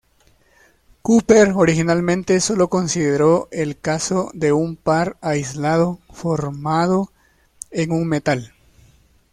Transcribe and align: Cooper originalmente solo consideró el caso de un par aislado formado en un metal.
Cooper 1.03 1.51
originalmente 1.55 2.39
solo 2.39 2.69
consideró 2.69 3.47
el 3.51 3.79
caso 3.79 4.31
de 4.33 4.51
un 4.51 4.75
par 4.75 5.17
aislado 5.21 5.99
formado 6.09 7.11
en 7.69 7.91
un 7.91 8.07
metal. 8.07 8.51